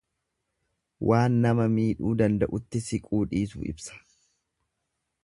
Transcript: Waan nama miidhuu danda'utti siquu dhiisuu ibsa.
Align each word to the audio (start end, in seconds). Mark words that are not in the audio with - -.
Waan 1.11 1.35
nama 1.43 1.67
miidhuu 1.75 2.13
danda'utti 2.23 2.83
siquu 2.87 3.21
dhiisuu 3.35 3.65
ibsa. 3.75 4.03